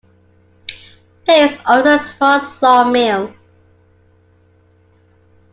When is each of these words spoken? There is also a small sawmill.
There 1.27 1.45
is 1.45 1.59
also 1.63 1.93
a 1.93 1.99
small 1.99 2.39
sawmill. 2.41 3.35